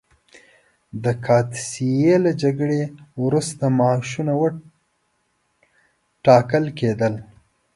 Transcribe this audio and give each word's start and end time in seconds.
د 1.03 1.05
قادسیې 1.25 2.15
له 2.25 2.31
جګړې 2.43 2.81
وروسته 3.23 3.63
معاشونه 3.77 4.31
ټاکل 6.25 6.65
کېدل. 6.79 7.13